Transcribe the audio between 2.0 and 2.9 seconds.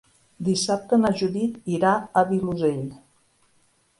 al Vilosell.